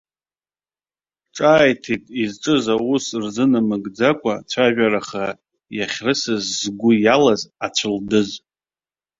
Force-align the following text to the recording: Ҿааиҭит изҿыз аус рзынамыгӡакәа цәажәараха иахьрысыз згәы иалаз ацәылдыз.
Ҿааиҭит 1.35 2.03
изҿыз 2.21 2.65
аус 2.75 3.05
рзынамыгӡакәа 3.21 4.33
цәажәараха 4.49 5.25
иахьрысыз 5.77 6.45
згәы 6.61 6.91
иалаз 7.03 7.41
ацәылдыз. 7.65 8.29